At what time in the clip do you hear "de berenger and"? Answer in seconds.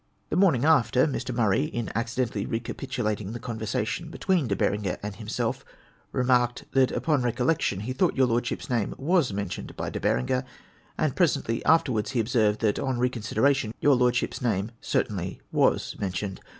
4.47-5.15, 9.91-11.15